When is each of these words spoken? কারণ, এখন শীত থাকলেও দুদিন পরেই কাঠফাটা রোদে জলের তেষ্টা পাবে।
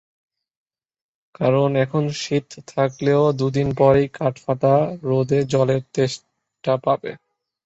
কারণ, 1.35 1.69
এখন 1.75 2.03
শীত 2.21 2.47
থাকলেও 2.67 3.23
দুদিন 3.39 3.67
পরেই 3.75 4.07
কাঠফাটা 4.13 4.73
রোদে 5.03 5.39
জলের 5.51 5.81
তেষ্টা 5.93 6.73
পাবে। 6.83 7.11